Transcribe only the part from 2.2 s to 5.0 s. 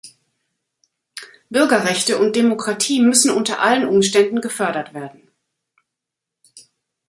Demokratie müssen unter allen Umständen gefördert